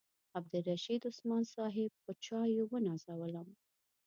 عبدالرشید 0.37 1.01
عثمان 1.09 1.43
صاحب 1.55 1.91
په 2.03 2.11
چایو 2.25 2.63
ونازولم. 2.71 3.47